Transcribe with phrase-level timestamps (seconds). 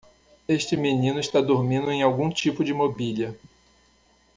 [0.47, 3.37] Este menino está dormindo em algum tipo de mobília.